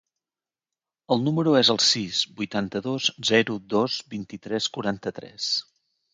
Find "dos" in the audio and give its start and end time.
3.75-4.01